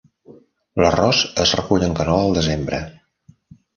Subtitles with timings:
[0.83, 2.81] L'arròs es recull en canoa al desembre.